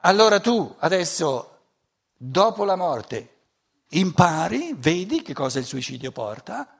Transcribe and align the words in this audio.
Allora 0.00 0.40
tu 0.40 0.74
adesso, 0.78 1.58
dopo 2.16 2.64
la 2.64 2.76
morte, 2.76 3.36
impari, 3.90 4.74
vedi 4.74 5.22
che 5.22 5.34
cosa 5.34 5.58
il 5.58 5.66
suicidio 5.66 6.10
porta, 6.10 6.78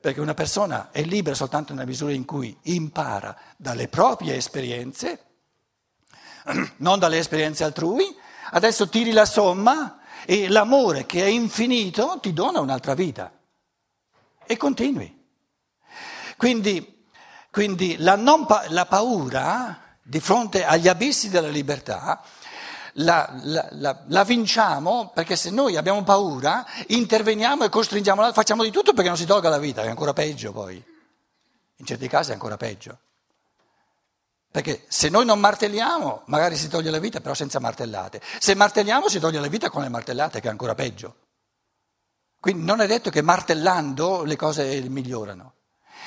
perché 0.00 0.20
una 0.20 0.34
persona 0.34 0.90
è 0.90 1.02
libera 1.02 1.34
soltanto 1.34 1.72
nella 1.72 1.86
misura 1.86 2.12
in 2.12 2.24
cui 2.24 2.56
impara 2.62 3.36
dalle 3.56 3.88
proprie 3.88 4.34
esperienze, 4.34 5.24
non 6.78 6.98
dalle 6.98 7.18
esperienze 7.18 7.64
altrui, 7.64 8.14
adesso 8.50 8.88
tiri 8.88 9.12
la 9.12 9.24
somma 9.24 10.00
e 10.26 10.48
l'amore 10.48 11.06
che 11.06 11.22
è 11.22 11.28
infinito 11.28 12.18
ti 12.20 12.32
dona 12.32 12.60
un'altra 12.60 12.94
vita 12.94 13.32
e 14.44 14.56
continui. 14.56 15.22
Quindi, 16.36 17.06
quindi 17.50 17.96
la, 17.98 18.18
pa- 18.46 18.66
la, 18.68 18.86
paura 18.86 19.83
di 20.04 20.20
fronte 20.20 20.64
agli 20.64 20.86
abissi 20.86 21.30
della 21.30 21.48
libertà 21.48 22.22
la, 22.98 23.28
la, 23.42 23.68
la, 23.72 24.04
la, 24.06 24.24
vinciamo 24.24 25.10
perché 25.12 25.34
se 25.34 25.50
noi 25.50 25.76
abbiamo 25.76 26.02
paura 26.04 26.64
interveniamo 26.88 27.64
e 27.64 27.68
costringiamo, 27.68 28.32
facciamo 28.32 28.62
di 28.62 28.70
tutto 28.70 28.92
perché 28.92 29.08
non 29.08 29.16
si 29.16 29.24
tolga 29.24 29.48
la 29.48 29.58
vita, 29.58 29.82
è 29.82 29.88
ancora 29.88 30.12
peggio 30.12 30.52
poi. 30.52 30.82
In 31.76 31.86
certi 31.86 32.06
casi 32.06 32.30
è 32.30 32.34
ancora 32.34 32.56
peggio. 32.56 32.98
Perché 34.50 34.84
se 34.86 35.08
noi 35.08 35.24
non 35.24 35.40
martelliamo, 35.40 36.22
magari 36.26 36.54
si 36.54 36.68
toglie 36.68 36.90
la 36.90 37.00
vita, 37.00 37.20
però 37.20 37.34
senza 37.34 37.58
martellate. 37.58 38.20
Se 38.38 38.54
martelliamo, 38.54 39.08
si 39.08 39.18
toglie 39.18 39.40
la 39.40 39.48
vita 39.48 39.68
con 39.68 39.82
le 39.82 39.88
martellate, 39.88 40.40
che 40.40 40.46
è 40.46 40.50
ancora 40.50 40.76
peggio. 40.76 41.16
Quindi 42.38 42.62
non 42.64 42.80
è 42.80 42.86
detto 42.86 43.10
che 43.10 43.22
martellando 43.22 44.22
le 44.22 44.36
cose 44.36 44.80
migliorano. 44.82 45.54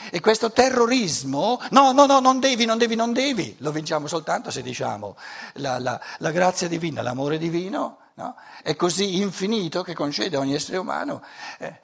E 0.10 0.20
questo 0.20 0.52
terrorismo, 0.52 1.60
no, 1.72 1.92
no, 1.92 2.06
no, 2.06 2.20
non 2.20 2.40
devi, 2.40 2.66
non 2.66 2.78
devi, 2.78 2.96
non 2.96 3.14
devi, 3.14 3.56
lo 3.60 3.72
vinciamo 3.72 4.08
soltanto 4.08 4.52
se 4.52 4.62
diciamo 4.62 5.16
la, 5.54 5.80
la, 5.80 6.00
la 6.20 6.32
grazia 6.32 6.68
divina, 6.68 7.02
l'amore 7.02 7.38
divino, 7.38 7.98
no? 8.16 8.36
è 8.64 8.76
così 8.76 9.22
infinito 9.22 9.82
che 9.84 9.94
concede 9.94 10.36
a 10.38 10.40
ogni 10.40 10.54
essere 10.54 10.78
umano. 10.78 11.24
Eh, 11.60 11.80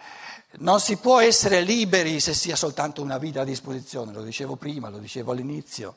non 0.60 0.80
si 0.80 0.98
può 0.98 1.20
essere 1.20 1.62
liberi 1.62 2.20
se 2.20 2.34
si 2.34 2.52
ha 2.52 2.56
soltanto 2.56 3.02
una 3.02 3.18
vita 3.18 3.42
a 3.42 3.46
disposizione, 3.46 4.12
lo 4.12 4.22
dicevo 4.22 4.56
prima, 4.56 4.90
lo 4.90 5.00
dicevo 5.00 5.32
all'inizio. 5.32 5.96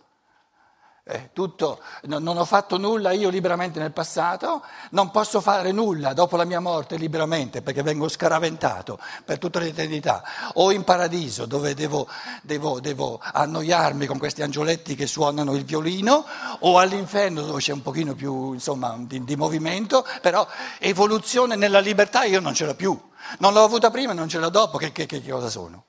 Eh, 1.08 1.30
tutto, 1.32 1.80
no, 2.06 2.18
non 2.18 2.36
ho 2.36 2.44
fatto 2.44 2.78
nulla 2.78 3.12
io 3.12 3.28
liberamente 3.28 3.78
nel 3.78 3.92
passato, 3.92 4.64
non 4.90 5.12
posso 5.12 5.40
fare 5.40 5.70
nulla 5.70 6.12
dopo 6.14 6.36
la 6.36 6.44
mia 6.44 6.58
morte 6.58 6.96
liberamente 6.96 7.62
perché 7.62 7.84
vengo 7.84 8.08
scaraventato 8.08 8.98
per 9.24 9.38
tutta 9.38 9.60
l'eternità, 9.60 10.24
o 10.54 10.72
in 10.72 10.82
paradiso 10.82 11.46
dove 11.46 11.74
devo, 11.74 12.08
devo, 12.42 12.80
devo 12.80 13.20
annoiarmi 13.22 14.06
con 14.06 14.18
questi 14.18 14.42
angioletti 14.42 14.96
che 14.96 15.06
suonano 15.06 15.54
il 15.54 15.64
violino, 15.64 16.24
o 16.58 16.78
all'inferno 16.80 17.42
dove 17.42 17.60
c'è 17.60 17.72
un 17.72 17.82
pochino 17.82 18.16
più 18.16 18.54
insomma, 18.54 18.96
di, 18.98 19.22
di 19.22 19.36
movimento, 19.36 20.04
però 20.20 20.44
evoluzione 20.80 21.54
nella 21.54 21.78
libertà 21.78 22.24
io 22.24 22.40
non 22.40 22.52
ce 22.52 22.66
l'ho 22.66 22.74
più, 22.74 23.00
non 23.38 23.52
l'ho 23.52 23.62
avuta 23.62 23.92
prima 23.92 24.10
e 24.10 24.16
non 24.16 24.28
ce 24.28 24.40
l'ho 24.40 24.50
dopo, 24.50 24.76
che, 24.76 24.90
che, 24.90 25.06
che 25.06 25.22
cosa 25.22 25.50
sono? 25.50 25.84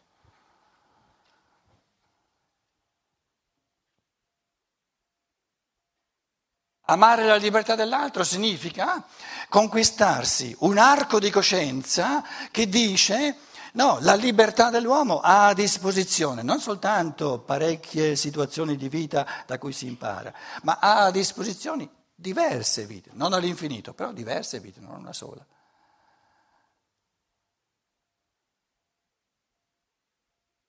Amare 6.90 7.26
la 7.26 7.36
libertà 7.36 7.76
dell'altro 7.76 8.24
significa 8.24 9.06
conquistarsi 9.50 10.56
un 10.60 10.78
arco 10.78 11.20
di 11.20 11.30
coscienza 11.30 12.24
che 12.50 12.70
dice 12.70 13.40
no, 13.74 13.98
la 14.00 14.16
libertà 14.16 14.70
dell'uomo 14.70 15.20
ha 15.20 15.48
a 15.48 15.54
disposizione 15.54 16.44
non 16.44 16.62
soltanto 16.62 17.40
parecchie 17.40 18.16
situazioni 18.16 18.78
di 18.78 18.88
vita 18.88 19.28
da 19.46 19.58
cui 19.58 19.74
si 19.74 19.86
impara, 19.86 20.34
ma 20.64 20.78
ha 20.80 21.04
a 21.04 21.12
disposizione 21.12 21.90
diverse 22.16 22.86
vite, 22.86 23.10
non 23.14 23.34
all'infinito, 23.34 23.94
però 23.94 24.14
diverse 24.14 24.62
vite, 24.62 24.80
non 24.80 24.96
una 24.96 25.14
sola. 25.14 25.46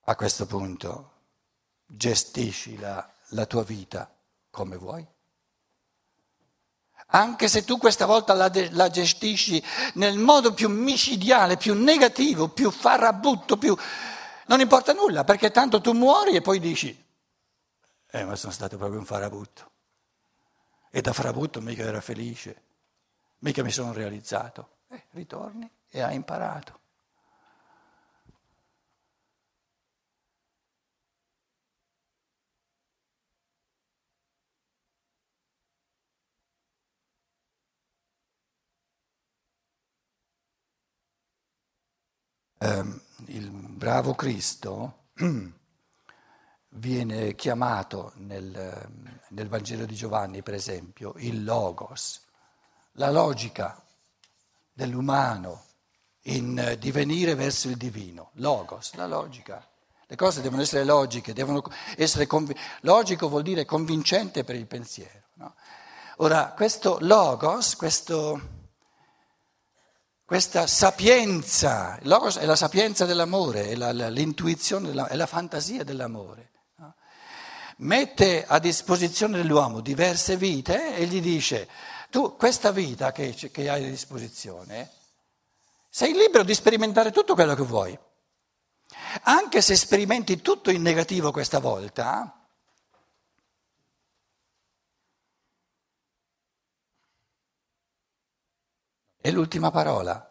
A 0.03 0.15
questo 0.15 0.45
punto 0.45 1.11
gestisci 1.85 2.77
la, 2.77 3.09
la 3.29 3.45
tua 3.45 3.63
vita 3.63 4.13
come 4.49 4.75
vuoi 4.75 5.07
anche 7.11 7.47
se 7.47 7.63
tu 7.63 7.77
questa 7.77 8.05
volta 8.05 8.33
la, 8.33 8.51
la, 8.71 8.89
gestisci 8.89 9.63
nel 9.95 10.17
modo 10.17 10.53
più 10.53 10.69
micidiale, 10.69 11.57
più 11.57 11.73
negativo, 11.73 12.49
più 12.49 12.69
farabutto, 12.69 13.57
più... 13.57 13.75
non 14.47 14.59
importa 14.59 14.93
nulla, 14.93 15.23
perché 15.23 15.49
tanto 15.51 15.81
tu 15.81 15.93
muori 15.93 16.35
e 16.35 16.41
poi 16.41 16.59
dici, 16.59 17.05
eh 18.11 18.23
ma 18.25 18.35
sono 18.35 18.51
stato 18.51 18.77
proprio 18.77 18.99
un 18.99 19.05
farabutto. 19.05 19.71
E 20.91 21.01
da 21.01 21.13
farabutto 21.13 21.61
mica 21.61 21.83
ero 21.83 22.01
felice, 22.01 22.63
mica 23.39 23.63
mi 23.63 23.71
sono 23.71 23.93
realizzato. 23.93 24.77
Eh, 24.89 25.05
ritorni 25.11 25.69
e 25.89 26.01
hai 26.01 26.15
imparato. 26.15 26.79
Eh, 42.59 42.83
il 43.27 43.49
bravo 43.49 44.13
Cristo 44.15 45.05
viene 46.69 47.35
chiamato 47.35 48.11
nel, 48.17 48.87
nel, 49.29 49.47
Vangelo 49.47 49.85
di 49.85 49.95
Giovanni, 49.95 50.43
per 50.43 50.53
esempio, 50.53 51.13
il 51.17 51.43
logos, 51.43 52.21
la 52.93 53.09
logica 53.09 53.81
dell'umano 54.73 55.63
in 56.23 56.75
divenire 56.79 57.33
verso 57.35 57.69
il 57.69 57.77
divino, 57.77 58.31
logos, 58.33 58.93
la 58.95 59.07
logica. 59.07 59.65
Le 60.05 60.15
cose 60.15 60.41
devono 60.41 60.61
essere 60.61 60.83
logiche, 60.83 61.33
devono 61.33 61.63
essere 61.95 62.27
conv- 62.27 62.57
logico 62.81 63.29
vuol 63.29 63.43
dire 63.43 63.63
convincente 63.63 64.43
per 64.43 64.55
il 64.55 64.65
pensiero. 64.65 65.27
No? 65.35 65.55
Ora, 66.17 66.51
questo 66.55 66.97
logos, 66.99 67.75
questo 67.75 68.58
questa 70.29 70.67
sapienza, 70.67 71.97
logos 72.03 72.37
è 72.37 72.45
la 72.45 72.55
sapienza 72.55 73.05
dell'amore, 73.05 73.69
è 73.69 73.75
la, 73.75 73.89
l'intuizione, 73.89 74.91
è 75.07 75.15
la 75.15 75.25
fantasia 75.25 75.83
dell'amore. 75.83 76.51
No? 76.75 76.93
Mette 77.77 78.45
a 78.45 78.59
disposizione 78.59 79.37
dell'uomo 79.37 79.79
diverse 79.79 80.37
vite 80.37 80.95
e 80.95 81.07
gli 81.07 81.19
dice, 81.19 81.67
tu 82.11 82.35
questa 82.35 82.69
vita 82.69 83.11
che, 83.11 83.33
che 83.33 83.69
hai 83.71 83.83
a 83.83 83.89
disposizione, 83.89 84.91
sei 85.89 86.13
libero 86.13 86.43
di 86.43 86.53
sperimentare 86.53 87.09
tutto 87.09 87.33
quello 87.33 87.55
che 87.55 87.63
vuoi. 87.63 87.97
Anche 89.23 89.61
se 89.61 89.75
sperimenti 89.75 90.41
tutto 90.41 90.69
in 90.69 90.83
negativo 90.83 91.31
questa 91.31 91.57
volta, 91.57 92.38
È 99.21 99.31
l'ultima 99.31 99.69
parola. 99.69 100.25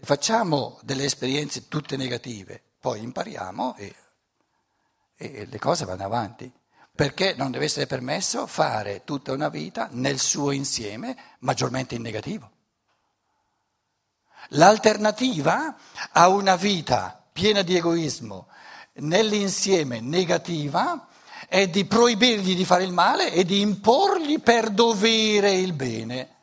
Facciamo 0.00 0.80
delle 0.82 1.04
esperienze 1.04 1.68
tutte 1.68 1.96
negative, 1.96 2.60
poi 2.80 3.00
impariamo 3.02 3.76
e, 3.76 3.94
e 5.16 5.46
le 5.46 5.58
cose 5.60 5.84
vanno 5.84 6.04
avanti. 6.04 6.52
Perché 6.92 7.34
non 7.36 7.52
deve 7.52 7.66
essere 7.66 7.86
permesso 7.86 8.48
fare 8.48 9.04
tutta 9.04 9.30
una 9.30 9.48
vita 9.48 9.88
nel 9.92 10.18
suo 10.18 10.50
insieme 10.50 11.36
maggiormente 11.40 11.94
in 11.94 12.02
negativo. 12.02 12.50
L'alternativa 14.48 15.76
a 16.10 16.28
una 16.28 16.56
vita 16.56 17.24
piena 17.32 17.62
di 17.62 17.76
egoismo 17.76 18.48
nell'insieme 18.94 20.00
negativa 20.00 21.06
è 21.48 21.66
di 21.66 21.86
proibirgli 21.86 22.54
di 22.54 22.66
fare 22.66 22.84
il 22.84 22.92
male 22.92 23.32
e 23.32 23.44
di 23.44 23.60
imporgli 23.60 24.38
per 24.38 24.68
dovere 24.68 25.52
il 25.52 25.72
bene. 25.72 26.36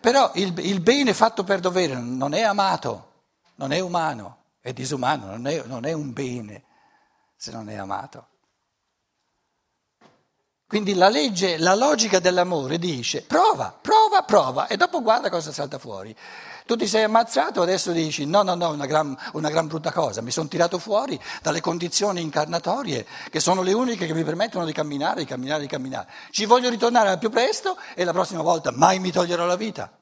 Però 0.00 0.30
il, 0.34 0.58
il 0.60 0.80
bene 0.80 1.12
fatto 1.12 1.44
per 1.44 1.60
dovere 1.60 1.94
non 1.94 2.32
è 2.32 2.40
amato, 2.40 3.24
non 3.56 3.70
è 3.70 3.80
umano, 3.80 4.44
è 4.60 4.72
disumano, 4.72 5.26
non 5.26 5.46
è, 5.46 5.62
non 5.66 5.84
è 5.84 5.92
un 5.92 6.12
bene 6.14 6.64
se 7.36 7.52
non 7.52 7.68
è 7.68 7.76
amato. 7.76 8.28
Quindi 10.66 10.94
la 10.94 11.10
legge, 11.10 11.58
la 11.58 11.74
logica 11.74 12.18
dell'amore 12.18 12.78
dice 12.78 13.22
prova, 13.22 13.76
prova, 13.78 14.22
prova 14.22 14.68
e 14.68 14.76
dopo 14.76 15.02
guarda 15.02 15.28
cosa 15.28 15.52
salta 15.52 15.78
fuori. 15.78 16.16
Tu 16.70 16.76
ti 16.76 16.86
sei 16.86 17.02
ammazzato, 17.02 17.62
adesso 17.62 17.90
dici 17.90 18.26
no, 18.26 18.42
no, 18.44 18.54
no, 18.54 18.70
una 18.70 18.86
gran, 18.86 19.16
una 19.32 19.50
gran 19.50 19.66
brutta 19.66 19.90
cosa, 19.90 20.22
mi 20.22 20.30
sono 20.30 20.46
tirato 20.46 20.78
fuori 20.78 21.20
dalle 21.42 21.60
condizioni 21.60 22.20
incarnatorie 22.20 23.04
che 23.28 23.40
sono 23.40 23.62
le 23.62 23.72
uniche 23.72 24.06
che 24.06 24.14
mi 24.14 24.22
permettono 24.22 24.64
di 24.64 24.70
camminare, 24.70 25.22
di 25.22 25.26
camminare, 25.26 25.62
di 25.62 25.66
camminare. 25.66 26.06
Ci 26.30 26.44
voglio 26.44 26.70
ritornare 26.70 27.08
al 27.08 27.18
più 27.18 27.28
presto 27.28 27.76
e 27.96 28.04
la 28.04 28.12
prossima 28.12 28.42
volta 28.42 28.70
mai 28.70 29.00
mi 29.00 29.10
toglierò 29.10 29.46
la 29.46 29.56
vita. 29.56 29.98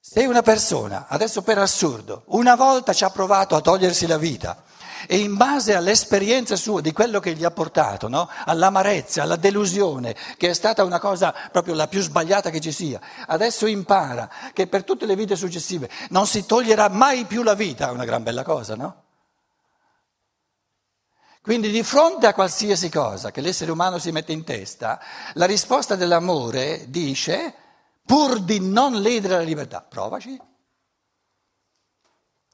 Se 0.00 0.24
una 0.24 0.40
persona, 0.40 1.08
adesso 1.10 1.42
per 1.42 1.58
assurdo, 1.58 2.22
una 2.28 2.56
volta 2.56 2.94
ci 2.94 3.04
ha 3.04 3.10
provato 3.10 3.54
a 3.54 3.60
togliersi 3.60 4.06
la 4.06 4.16
vita 4.16 4.64
e 5.06 5.18
in 5.18 5.36
base 5.36 5.74
all'esperienza 5.74 6.56
sua 6.56 6.80
di 6.80 6.92
quello 6.92 7.20
che 7.20 7.34
gli 7.34 7.44
ha 7.44 7.50
portato, 7.50 8.08
no? 8.08 8.28
all'amarezza, 8.46 9.22
alla 9.22 9.36
delusione, 9.36 10.14
che 10.36 10.50
è 10.50 10.54
stata 10.54 10.84
una 10.84 10.98
cosa 10.98 11.34
proprio 11.52 11.74
la 11.74 11.88
più 11.88 12.00
sbagliata 12.00 12.50
che 12.50 12.60
ci 12.60 12.72
sia, 12.72 13.00
adesso 13.26 13.66
impara 13.66 14.30
che 14.52 14.66
per 14.66 14.84
tutte 14.84 15.06
le 15.06 15.16
vite 15.16 15.36
successive 15.36 15.88
non 16.10 16.26
si 16.26 16.46
toglierà 16.46 16.88
mai 16.88 17.24
più 17.24 17.42
la 17.42 17.54
vita, 17.54 17.88
è 17.88 17.92
una 17.92 18.04
gran 18.04 18.22
bella 18.22 18.42
cosa, 18.42 18.74
no? 18.74 19.02
Quindi 21.40 21.70
di 21.70 21.82
fronte 21.82 22.26
a 22.26 22.34
qualsiasi 22.34 22.90
cosa 22.90 23.30
che 23.30 23.40
l'essere 23.40 23.70
umano 23.70 23.98
si 23.98 24.12
mette 24.12 24.32
in 24.32 24.44
testa, 24.44 25.00
la 25.32 25.46
risposta 25.46 25.94
dell'amore 25.94 26.90
dice, 26.90 27.54
pur 28.04 28.40
di 28.40 28.60
non 28.60 29.00
ledere 29.00 29.36
la 29.36 29.42
libertà, 29.42 29.80
provaci. 29.80 30.38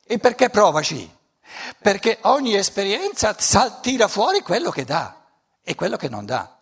E 0.07 0.19
perché 0.19 0.49
provaci? 0.49 1.11
Perché 1.85 2.17
ogni 2.23 2.55
esperienza 2.55 3.35
tira 3.83 4.09
fuori 4.09 4.41
quello 4.41 4.71
che 4.71 4.85
dà 4.85 5.23
e 5.63 5.75
quello 5.75 5.99
che 5.99 6.09
non 6.09 6.25
dà. 6.25 6.59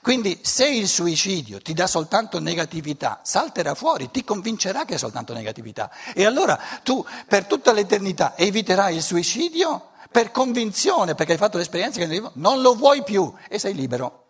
Quindi 0.00 0.40
se 0.42 0.66
il 0.66 0.88
suicidio 0.88 1.60
ti 1.60 1.74
dà 1.74 1.86
soltanto 1.86 2.40
negatività, 2.40 3.20
salterà 3.22 3.74
fuori, 3.74 4.10
ti 4.10 4.24
convincerà 4.24 4.86
che 4.86 4.94
è 4.94 4.96
soltanto 4.96 5.34
negatività. 5.34 5.90
E 6.14 6.24
allora 6.24 6.58
tu 6.82 7.04
per 7.28 7.44
tutta 7.44 7.70
l'eternità 7.72 8.34
eviterai 8.34 8.96
il 8.96 9.02
suicidio 9.02 9.90
per 10.10 10.30
convinzione, 10.30 11.14
perché 11.14 11.32
hai 11.32 11.38
fatto 11.38 11.58
l'esperienza 11.58 12.00
che 12.00 12.22
non 12.32 12.62
lo 12.62 12.74
vuoi 12.74 13.02
più 13.02 13.30
e 13.50 13.58
sei 13.58 13.74
libero. 13.74 14.24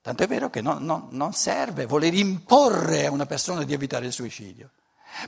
Tanto 0.00 0.22
è 0.22 0.28
vero 0.28 0.48
che 0.48 0.60
non, 0.60 0.84
non, 0.84 1.08
non 1.10 1.32
serve 1.32 1.86
voler 1.86 2.14
imporre 2.14 3.06
a 3.06 3.10
una 3.10 3.26
persona 3.26 3.64
di 3.64 3.72
evitare 3.72 4.06
il 4.06 4.12
suicidio. 4.12 4.70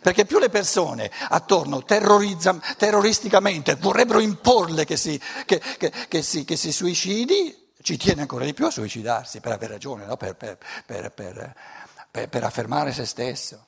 Perché 0.02 0.24
più 0.24 0.38
le 0.38 0.50
persone 0.50 1.10
attorno 1.28 1.82
terroristicamente 1.82 3.74
vorrebbero 3.76 4.20
imporle 4.20 4.84
che 4.84 4.96
si, 4.96 5.20
che, 5.44 5.60
che, 5.78 5.92
che, 6.08 6.22
si, 6.22 6.44
si, 6.48 6.72
suicidi, 6.72 7.72
ci 7.82 7.96
tiene 7.96 8.22
ancora 8.22 8.44
di 8.44 8.54
più 8.54 8.66
a 8.66 8.70
suicidarsi 8.70 9.40
per 9.40 9.52
aver 9.52 9.70
ragione, 9.70 10.04
no? 10.04 10.16
per, 10.16 10.36
per, 10.36 10.58
per, 10.86 11.54
per 12.10 12.44
affermare 12.44 12.92
se 12.92 13.04
stesso. 13.04 13.66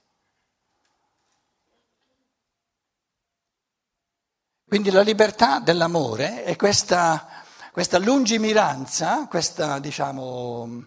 Quindi 4.73 4.91
la 4.91 5.03
libertà 5.03 5.59
dell'amore 5.59 6.45
è 6.45 6.57
questa, 6.57 7.29
questa 7.73 7.99
lungimiranza, 7.99 9.27
questa 9.29 9.79
diciamo 9.79 10.87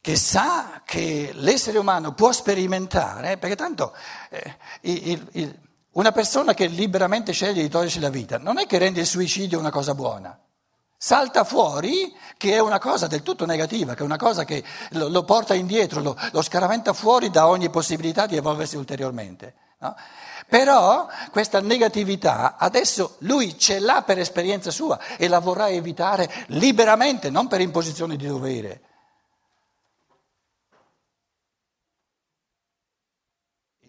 che 0.00 0.16
sa 0.16 0.82
che 0.84 1.30
l'essere 1.34 1.78
umano 1.78 2.12
può 2.14 2.32
sperimentare, 2.32 3.36
perché 3.36 3.56
tanto 3.56 3.94
eh, 4.30 4.56
il, 4.82 5.28
il, 5.32 5.58
una 5.92 6.12
persona 6.12 6.54
che 6.54 6.66
liberamente 6.66 7.32
sceglie 7.32 7.62
di 7.62 7.68
togliersi 7.68 8.00
la 8.00 8.08
vita 8.08 8.38
non 8.38 8.58
è 8.58 8.66
che 8.66 8.78
rende 8.78 9.00
il 9.00 9.06
suicidio 9.06 9.58
una 9.58 9.70
cosa 9.70 9.94
buona. 9.94 10.38
Salta 11.00 11.44
fuori 11.44 12.12
che 12.36 12.54
è 12.54 12.58
una 12.58 12.78
cosa 12.78 13.06
del 13.06 13.22
tutto 13.22 13.46
negativa, 13.46 13.94
che 13.94 14.02
è 14.02 14.04
una 14.04 14.16
cosa 14.16 14.44
che 14.44 14.64
lo, 14.90 15.08
lo 15.08 15.22
porta 15.24 15.54
indietro, 15.54 16.00
lo, 16.00 16.16
lo, 16.32 16.42
scaraventa 16.42 16.92
fuori 16.92 17.30
da 17.30 17.46
ogni 17.46 17.70
possibilità 17.70 18.26
di 18.26 18.36
evolversi 18.36 18.76
ulteriormente. 18.76 19.54
No? 19.78 19.94
Però 20.48 21.06
questa 21.30 21.60
negatività 21.60 22.56
adesso 22.56 23.16
lui 23.20 23.56
ce 23.58 23.78
l'ha 23.78 24.02
per 24.02 24.18
esperienza 24.18 24.70
sua 24.70 24.98
e 25.16 25.28
la 25.28 25.38
vorrà 25.38 25.68
evitare 25.68 26.28
liberamente, 26.48 27.30
non 27.30 27.46
per 27.46 27.60
imposizione 27.60 28.16
di 28.16 28.26
dovere. 28.26 28.80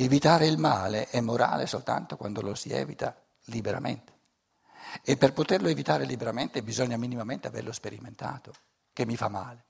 Evitare 0.01 0.47
il 0.47 0.57
male 0.57 1.09
è 1.09 1.19
morale 1.19 1.67
soltanto 1.67 2.15
quando 2.15 2.39
lo 2.39 2.55
si 2.55 2.69
evita 2.71 3.21
liberamente. 3.47 4.13
E 5.03 5.17
per 5.17 5.33
poterlo 5.33 5.67
evitare 5.67 6.05
liberamente 6.05 6.63
bisogna 6.63 6.95
minimamente 6.95 7.47
averlo 7.47 7.73
sperimentato, 7.73 8.53
che 8.93 9.05
mi 9.05 9.17
fa 9.17 9.27
male. 9.27 9.65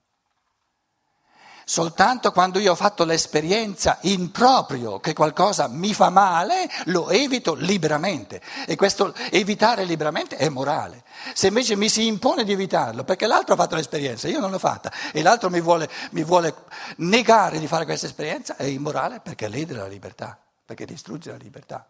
Soltanto 1.69 2.31
quando 2.31 2.57
io 2.57 2.71
ho 2.71 2.75
fatto 2.75 3.05
l'esperienza 3.05 3.99
in 4.01 4.31
proprio 4.31 4.99
che 4.99 5.13
qualcosa 5.13 5.67
mi 5.67 5.93
fa 5.93 6.09
male, 6.09 6.67
lo 6.85 7.11
evito 7.11 7.53
liberamente. 7.53 8.41
E 8.65 8.75
questo 8.75 9.13
evitare 9.29 9.83
liberamente 9.83 10.35
è 10.35 10.49
morale. 10.49 11.03
Se 11.35 11.45
invece 11.45 11.75
mi 11.75 11.87
si 11.87 12.07
impone 12.07 12.43
di 12.43 12.53
evitarlo, 12.53 13.03
perché 13.03 13.27
l'altro 13.27 13.53
ha 13.53 13.57
fatto 13.57 13.75
l'esperienza, 13.75 14.27
io 14.27 14.39
non 14.39 14.49
l'ho 14.49 14.57
fatta, 14.57 14.91
e 15.13 15.21
l'altro 15.21 15.51
mi 15.51 15.61
vuole, 15.61 15.87
mi 16.13 16.23
vuole 16.23 16.55
negare 16.95 17.59
di 17.59 17.67
fare 17.67 17.85
questa 17.85 18.07
esperienza, 18.07 18.55
è 18.55 18.63
immorale 18.63 19.19
perché 19.19 19.47
lede 19.47 19.75
la 19.75 19.85
libertà, 19.85 20.39
perché 20.65 20.85
distrugge 20.85 21.29
la 21.29 21.37
libertà. 21.37 21.85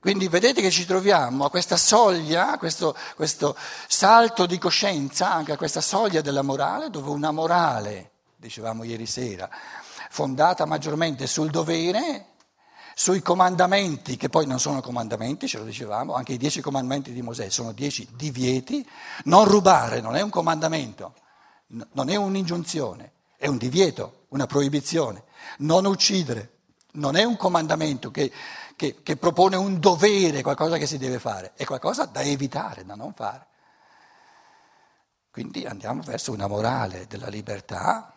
Quindi 0.00 0.28
vedete 0.28 0.62
che 0.62 0.70
ci 0.70 0.86
troviamo 0.86 1.44
a 1.44 1.50
questa 1.50 1.76
soglia, 1.76 2.52
a 2.52 2.58
questo, 2.58 2.96
questo, 3.16 3.54
salto 3.86 4.46
di 4.46 4.56
coscienza, 4.56 5.30
anche 5.30 5.52
a 5.52 5.58
questa 5.58 5.82
soglia 5.82 6.22
della 6.22 6.40
morale, 6.40 6.88
dove 6.88 7.10
una 7.10 7.30
morale, 7.32 8.12
dicevamo 8.36 8.82
ieri 8.84 9.04
sera, 9.04 9.46
fondata 10.08 10.64
maggiormente 10.64 11.26
sul 11.26 11.50
dovere, 11.50 12.28
sui 12.94 13.20
comandamenti, 13.20 14.16
che 14.16 14.30
poi 14.30 14.46
non 14.46 14.58
sono 14.58 14.80
comandamenti, 14.80 15.46
ce 15.46 15.58
lo 15.58 15.64
dicevamo, 15.64 16.14
anche 16.14 16.32
i 16.32 16.38
dieci 16.38 16.62
comandamenti 16.62 17.12
di 17.12 17.20
Mosè 17.20 17.50
sono 17.50 17.72
dieci 17.72 18.08
divieti, 18.14 18.88
non 19.24 19.44
rubare 19.44 20.00
non 20.00 20.16
è 20.16 20.22
un 20.22 20.30
comandamento, 20.30 21.12
non 21.92 22.08
è 22.08 22.16
un'ingiunzione, 22.16 23.12
è 23.36 23.48
un 23.48 23.58
divieto, 23.58 24.24
una 24.28 24.46
proibizione, 24.46 25.24
non 25.58 25.84
uccidere 25.84 26.54
non 26.92 27.16
è 27.16 27.24
un 27.24 27.36
comandamento 27.36 28.10
che 28.10 28.32
che, 28.80 29.02
che 29.02 29.18
propone 29.18 29.56
un 29.56 29.78
dovere, 29.78 30.40
qualcosa 30.40 30.78
che 30.78 30.86
si 30.86 30.96
deve 30.96 31.18
fare, 31.18 31.52
è 31.54 31.66
qualcosa 31.66 32.06
da 32.06 32.22
evitare, 32.22 32.86
da 32.86 32.94
non 32.94 33.12
fare. 33.12 33.46
Quindi 35.30 35.66
andiamo 35.66 36.00
verso 36.00 36.32
una 36.32 36.46
morale 36.46 37.06
della 37.06 37.28
libertà 37.28 38.10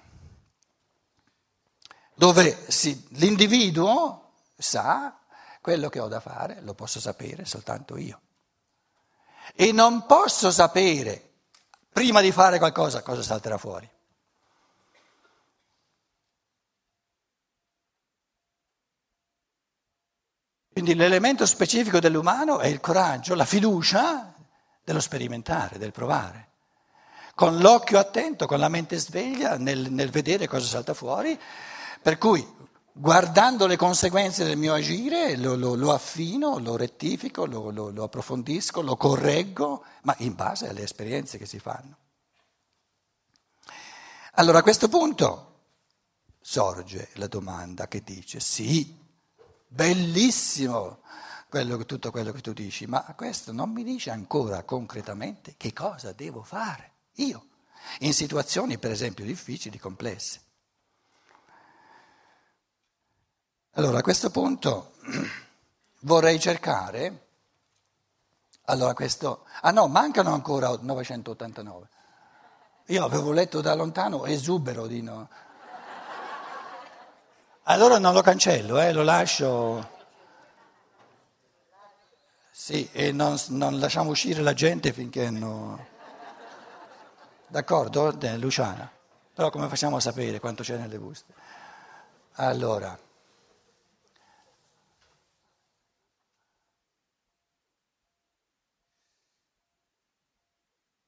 dove 2.13 2.71
si, 2.71 3.07
l'individuo 3.09 4.35
sa 4.55 5.19
quello 5.59 5.89
che 5.89 5.99
ho 5.99 6.07
da 6.07 6.21
fare, 6.21 6.61
lo 6.61 6.73
posso 6.75 7.01
sapere 7.01 7.43
soltanto 7.43 7.97
io. 7.97 8.21
E 9.55 9.73
non 9.73 10.05
posso 10.05 10.49
sapere, 10.49 11.31
prima 11.91 12.21
di 12.21 12.31
fare 12.31 12.57
qualcosa, 12.57 13.01
cosa 13.01 13.21
salterà 13.21 13.57
fuori. 13.57 13.89
Quindi 20.73 20.95
l'elemento 20.95 21.45
specifico 21.45 21.99
dell'umano 21.99 22.57
è 22.57 22.65
il 22.65 22.79
coraggio, 22.79 23.35
la 23.35 23.45
fiducia 23.45 24.33
dello 24.83 24.99
sperimentare, 24.99 25.77
del 25.77 25.91
provare. 25.91 26.49
Con 27.35 27.59
l'occhio 27.59 27.99
attento, 27.99 28.47
con 28.47 28.57
la 28.57 28.69
mente 28.69 28.97
sveglia 28.97 29.57
nel, 29.57 29.91
nel 29.91 30.09
vedere 30.09 30.47
cosa 30.47 30.65
salta 30.65 30.95
fuori, 30.95 31.39
per 32.01 32.17
cui 32.17 32.43
guardando 32.91 33.67
le 33.67 33.77
conseguenze 33.77 34.45
del 34.45 34.57
mio 34.57 34.73
agire 34.73 35.37
lo, 35.37 35.55
lo, 35.55 35.75
lo 35.75 35.93
affino, 35.93 36.57
lo 36.57 36.75
rettifico, 36.75 37.45
lo, 37.45 37.69
lo 37.69 38.03
approfondisco, 38.03 38.81
lo 38.81 38.95
correggo, 38.95 39.83
ma 40.01 40.15
in 40.19 40.33
base 40.33 40.69
alle 40.69 40.81
esperienze 40.81 41.37
che 41.37 41.45
si 41.45 41.59
fanno. 41.59 41.97
Allora 44.33 44.57
a 44.57 44.63
questo 44.63 44.89
punto 44.89 45.49
sorge 46.41 47.09
la 47.13 47.27
domanda 47.27 47.87
che 47.87 48.01
dice 48.03 48.39
sì, 48.39 49.01
bellissimo 49.73 51.01
quello, 51.49 51.83
tutto 51.85 52.11
quello 52.11 52.31
che 52.31 52.41
tu 52.41 52.53
dici, 52.53 52.85
ma 52.85 53.03
questo 53.15 53.51
non 53.51 53.71
mi 53.71 53.83
dice 53.83 54.11
ancora 54.11 54.63
concretamente 54.63 55.55
che 55.57 55.73
cosa 55.73 56.11
devo 56.13 56.43
fare 56.43 56.91
io 57.15 57.47
in 57.99 58.13
situazioni 58.13 58.77
per 58.77 58.91
esempio 58.91 59.25
difficili, 59.25 59.77
complesse. 59.77 60.41
Allora 63.71 63.99
a 63.99 64.01
questo 64.03 64.29
punto 64.29 64.93
vorrei 66.01 66.39
cercare, 66.39 67.27
allora 68.65 68.93
questo, 68.93 69.45
ah 69.61 69.71
no, 69.71 69.87
mancano 69.87 70.33
ancora 70.33 70.69
989. 70.79 71.89
Io 72.87 73.03
avevo 73.03 73.31
letto 73.31 73.61
da 73.61 73.73
lontano 73.73 74.25
esubero 74.25 74.87
di 74.87 75.01
no. 75.01 75.29
Allora 77.63 77.97
non 77.97 78.13
lo 78.13 78.21
cancello, 78.21 78.79
eh, 78.81 78.91
lo 78.91 79.03
lascio. 79.03 79.89
Sì, 82.51 82.89
e 82.91 83.11
non, 83.13 83.37
non, 83.49 83.79
lasciamo 83.79 84.09
uscire 84.09 84.41
la 84.41 84.53
gente 84.53 84.91
finché 84.91 85.29
no. 85.29 85.87
D'accordo, 87.47 88.17
Luciana? 88.37 88.91
Però 89.33 89.49
come 89.49 89.67
facciamo 89.69 89.95
a 89.95 89.99
sapere 90.01 90.39
quanto 90.39 90.61
c'è 90.63 90.75
nelle 90.75 90.99
buste? 90.99 91.33
Allora. 92.33 92.97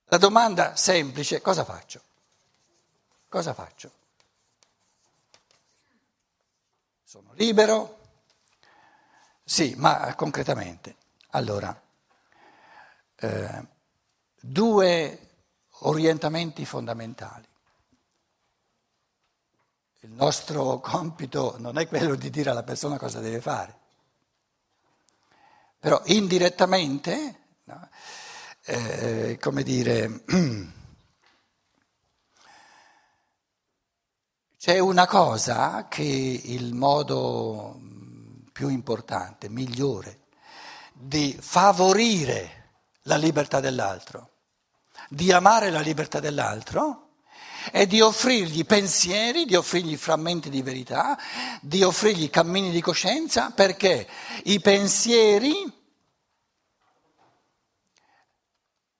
La 0.05 0.17
domanda 0.17 0.75
semplice, 0.77 1.41
cosa 1.41 1.65
faccio? 1.65 2.01
Cosa 3.27 3.53
faccio? 3.53 4.03
Sono 7.07 7.33
libero? 7.33 7.99
Sì, 9.43 9.75
ma 9.77 10.15
concretamente. 10.15 10.95
Allora, 11.29 11.79
eh, 13.17 13.67
due 14.41 15.19
orientamenti 15.81 16.65
fondamentali. 16.65 17.47
Il 19.99 20.13
nostro 20.13 20.79
compito 20.79 21.57
non 21.59 21.77
è 21.77 21.87
quello 21.87 22.15
di 22.15 22.31
dire 22.31 22.49
alla 22.49 22.63
persona 22.63 22.97
cosa 22.97 23.19
deve 23.19 23.39
fare, 23.39 23.79
però 25.77 26.01
indirettamente, 26.05 27.39
no, 27.65 27.87
eh, 28.63 29.37
come 29.39 29.61
dire, 29.61 30.23
c'è 34.65 34.79
una 34.79 35.05
cosa 35.05 35.85
che 35.87 36.01
il 36.01 36.73
modo 36.73 37.79
più 38.51 38.69
importante, 38.69 39.47
migliore, 39.47 40.21
di 40.91 41.37
favorire 41.39 42.71
la 43.03 43.15
libertà 43.15 43.59
dell'altro, 43.59 44.31
di 45.07 45.31
amare 45.31 45.69
la 45.69 45.81
libertà 45.81 46.19
dell'altro, 46.19 47.09
è 47.71 47.85
di 47.85 48.01
offrirgli 48.01 48.65
pensieri, 48.65 49.45
di 49.45 49.53
offrirgli 49.53 49.97
frammenti 49.97 50.49
di 50.49 50.63
verità, 50.63 51.15
di 51.61 51.83
offrirgli 51.83 52.31
cammini 52.31 52.71
di 52.71 52.81
coscienza, 52.81 53.51
perché 53.51 54.07
i 54.45 54.59
pensieri, 54.61 55.71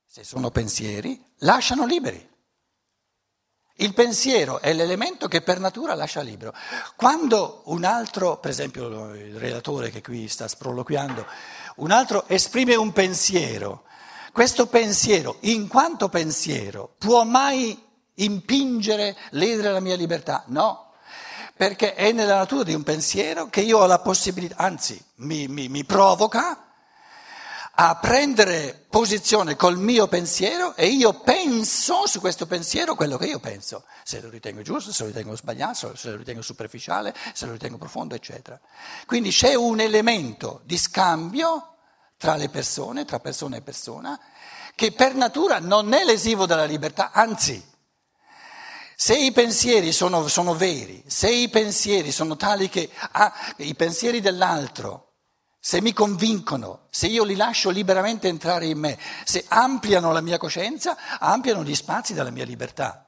se 0.05 0.23
sono 0.23 0.51
pensieri, 0.51 1.19
lasciano 1.37 1.87
liberi. 1.87 2.33
Il 3.77 3.93
pensiero 3.93 4.61
è 4.61 4.71
l'elemento 4.71 5.27
che 5.27 5.41
per 5.41 5.59
natura 5.59 5.95
lascia 5.95 6.21
libero. 6.21 6.53
Quando 6.95 7.63
un 7.65 7.83
altro, 7.83 8.37
per 8.37 8.51
esempio 8.51 9.13
il 9.13 9.37
relatore 9.37 9.89
che 9.91 10.01
qui 10.01 10.29
sta 10.29 10.47
sproloquiando, 10.47 11.25
un 11.77 11.91
altro 11.91 12.25
esprime 12.27 12.75
un 12.75 12.93
pensiero, 12.93 13.83
questo 14.31 14.67
pensiero, 14.67 15.37
in 15.41 15.67
quanto 15.67 16.07
pensiero, 16.07 16.95
può 16.97 17.25
mai 17.25 17.77
impingere, 18.15 19.15
ledere 19.31 19.71
la 19.71 19.81
mia 19.81 19.97
libertà? 19.97 20.43
No, 20.47 20.93
perché 21.53 21.95
è 21.95 22.13
nella 22.13 22.37
natura 22.37 22.63
di 22.63 22.73
un 22.73 22.83
pensiero 22.83 23.47
che 23.47 23.59
io 23.59 23.79
ho 23.79 23.85
la 23.87 23.99
possibilità, 23.99 24.55
anzi 24.57 25.03
mi, 25.15 25.49
mi, 25.49 25.67
mi 25.67 25.83
provoca 25.83 26.64
a 27.77 27.97
prendere 27.97 28.85
posizione 28.89 29.57
col 29.57 29.77
mio 29.77 30.07
pensiero 30.07 30.75
e 30.75 30.87
io 30.87 31.19
penso 31.19 32.07
su 32.07 32.21
questo 32.21 32.45
pensiero 32.45 32.95
quello 32.95 33.17
che 33.17 33.25
io 33.25 33.39
penso, 33.39 33.83
se 34.03 34.21
lo 34.21 34.29
ritengo 34.29 34.61
giusto, 34.61 34.93
se 34.93 35.03
lo 35.03 35.09
ritengo 35.09 35.35
sbagliato, 35.35 35.93
se 35.95 36.11
lo 36.11 36.15
ritengo 36.15 36.41
superficiale, 36.41 37.13
se 37.33 37.45
lo 37.45 37.51
ritengo 37.51 37.77
profondo, 37.77 38.15
eccetera. 38.15 38.59
Quindi 39.05 39.29
c'è 39.29 39.55
un 39.55 39.81
elemento 39.81 40.61
di 40.63 40.77
scambio 40.77 41.75
tra 42.17 42.35
le 42.35 42.47
persone, 42.47 43.03
tra 43.03 43.19
persona 43.19 43.57
e 43.57 43.61
persona, 43.61 44.17
che 44.73 44.93
per 44.93 45.13
natura 45.13 45.59
non 45.59 45.91
è 45.93 46.05
lesivo 46.05 46.45
della 46.45 46.63
libertà, 46.63 47.11
anzi, 47.11 47.61
se 48.95 49.17
i 49.17 49.33
pensieri 49.33 49.91
sono, 49.91 50.29
sono 50.29 50.55
veri, 50.55 51.03
se 51.07 51.29
i 51.29 51.49
pensieri 51.49 52.13
sono 52.13 52.37
tali 52.37 52.69
che 52.69 52.89
ah, 53.11 53.33
i 53.57 53.75
pensieri 53.75 54.21
dell'altro 54.21 55.04
se 55.67 55.81
mi 55.81 55.93
convincono, 55.93 56.81
se 56.91 57.07
io 57.07 57.23
li 57.23 57.35
lascio 57.35 57.71
liberamente 57.71 58.27
entrare 58.27 58.67
in 58.67 58.77
me, 58.77 58.99
se 59.23 59.45
ampliano 59.47 60.11
la 60.11 60.21
mia 60.21 60.37
coscienza, 60.37 60.95
ampliano 61.17 61.63
gli 61.63 61.73
spazi 61.73 62.13
della 62.13 62.29
mia 62.29 62.45
libertà. 62.45 63.03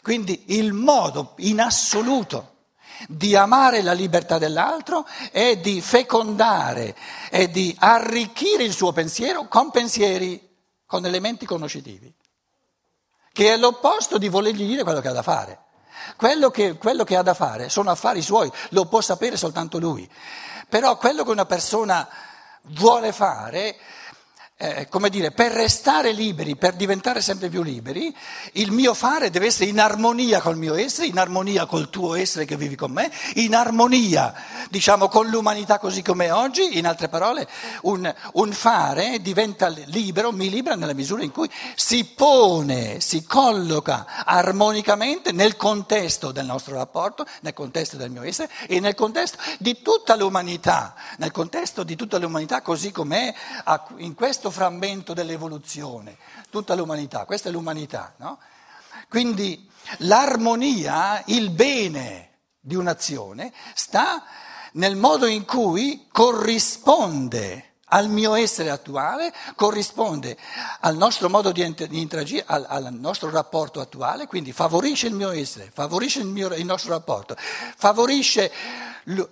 Quindi 0.00 0.56
il 0.56 0.72
modo 0.72 1.34
in 1.40 1.60
assoluto 1.60 2.68
di 3.06 3.36
amare 3.36 3.82
la 3.82 3.92
libertà 3.92 4.38
dell'altro 4.38 5.06
è 5.30 5.58
di 5.58 5.82
fecondare, 5.82 6.96
è 7.28 7.48
di 7.48 7.76
arricchire 7.78 8.64
il 8.64 8.72
suo 8.72 8.92
pensiero 8.92 9.46
con 9.46 9.70
pensieri, 9.70 10.56
con 10.86 11.04
elementi 11.04 11.44
conoscitivi, 11.44 12.10
che 13.30 13.52
è 13.52 13.58
l'opposto 13.58 14.16
di 14.16 14.28
volergli 14.30 14.66
dire 14.66 14.84
quello 14.84 15.02
che 15.02 15.08
ha 15.08 15.12
da 15.12 15.22
fare. 15.22 15.64
Quello 16.16 16.50
che, 16.50 16.76
quello 16.76 17.04
che 17.04 17.16
ha 17.16 17.22
da 17.22 17.34
fare 17.34 17.68
sono 17.68 17.90
affari 17.90 18.22
suoi, 18.22 18.50
lo 18.70 18.86
può 18.86 19.00
sapere 19.00 19.36
soltanto 19.36 19.78
lui. 19.78 20.08
Però 20.68 20.96
quello 20.96 21.24
che 21.24 21.30
una 21.30 21.46
persona 21.46 22.08
vuole 22.62 23.12
fare 23.12 23.76
eh, 24.62 24.88
come 24.90 25.08
dire, 25.08 25.30
per 25.30 25.52
restare 25.52 26.12
liberi, 26.12 26.54
per 26.54 26.74
diventare 26.74 27.22
sempre 27.22 27.48
più 27.48 27.62
liberi, 27.62 28.14
il 28.52 28.72
mio 28.72 28.92
fare 28.92 29.30
deve 29.30 29.46
essere 29.46 29.70
in 29.70 29.80
armonia 29.80 30.42
col 30.42 30.58
mio 30.58 30.74
essere, 30.74 31.06
in 31.06 31.18
armonia 31.18 31.64
col 31.64 31.88
tuo 31.88 32.14
essere 32.14 32.44
che 32.44 32.58
vivi 32.58 32.76
con 32.76 32.92
me, 32.92 33.10
in 33.36 33.54
armonia, 33.54 34.34
diciamo, 34.68 35.08
con 35.08 35.28
l'umanità 35.28 35.78
così 35.78 36.02
come 36.02 36.26
è 36.26 36.34
oggi. 36.34 36.76
In 36.76 36.86
altre 36.86 37.08
parole, 37.08 37.48
un, 37.82 38.14
un 38.34 38.52
fare 38.52 39.22
diventa 39.22 39.68
libero, 39.68 40.30
mi 40.30 40.50
libera 40.50 40.74
nella 40.74 40.92
misura 40.92 41.22
in 41.22 41.30
cui 41.30 41.48
si 41.74 42.04
pone, 42.04 43.00
si 43.00 43.24
colloca 43.24 44.24
armonicamente 44.26 45.32
nel 45.32 45.56
contesto 45.56 46.32
del 46.32 46.44
nostro 46.44 46.74
rapporto, 46.74 47.24
nel 47.40 47.54
contesto 47.54 47.96
del 47.96 48.10
mio 48.10 48.24
essere 48.24 48.50
e 48.66 48.78
nel 48.78 48.94
contesto 48.94 49.38
di 49.58 49.80
tutta 49.80 50.16
l'umanità, 50.16 50.94
nel 51.16 51.30
contesto 51.30 51.82
di 51.82 51.96
tutta 51.96 52.18
l'umanità 52.18 52.60
così 52.60 52.92
com'è 52.92 53.32
in 53.96 54.14
questo 54.14 54.48
frammento 54.50 55.14
dell'evoluzione, 55.14 56.16
tutta 56.50 56.74
l'umanità, 56.74 57.24
questa 57.24 57.48
è 57.48 57.52
l'umanità. 57.52 58.14
No? 58.18 58.38
Quindi 59.08 59.68
l'armonia, 59.98 61.22
il 61.26 61.50
bene 61.50 62.28
di 62.60 62.74
un'azione 62.74 63.52
sta 63.74 64.24
nel 64.72 64.96
modo 64.96 65.26
in 65.26 65.44
cui 65.44 66.06
corrisponde 66.12 67.70
al 67.92 68.08
mio 68.08 68.34
essere 68.34 68.70
attuale, 68.70 69.32
corrisponde 69.56 70.36
al 70.80 70.96
nostro 70.96 71.28
modo 71.28 71.50
di 71.52 71.64
interagire, 71.90 72.44
al, 72.46 72.64
al, 72.68 72.92
nostro 72.92 73.30
rapporto 73.30 73.80
attuale, 73.80 74.26
quindi 74.26 74.52
favorisce 74.52 75.08
il 75.08 75.14
mio 75.14 75.30
essere, 75.30 75.70
favorisce 75.72 76.20
il, 76.20 76.26
mio, 76.26 76.54
il 76.54 76.64
nostro 76.64 76.92
rapporto, 76.92 77.34
favorisce 77.36 78.50